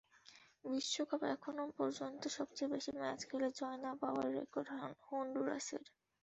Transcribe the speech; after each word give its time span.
বিশ্বকাপে 0.65 1.27
এখনো 1.35 1.63
পর্যন্ত 1.77 2.21
সবচেয়ে 2.37 2.71
বেশি 2.73 2.91
ম্যাচ 2.99 3.19
খেলে 3.29 3.49
জয় 3.59 3.79
না 3.85 3.91
পাওয়ার 4.01 4.27
রেকর্ড 4.37 4.67
হন্ডুরাসের। 5.07 5.83